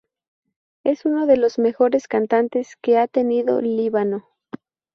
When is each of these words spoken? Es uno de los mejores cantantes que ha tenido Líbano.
Es 0.83 1.05
uno 1.05 1.27
de 1.27 1.37
los 1.37 1.59
mejores 1.59 2.07
cantantes 2.07 2.75
que 2.75 2.97
ha 2.97 3.07
tenido 3.07 3.61
Líbano. 3.61 4.25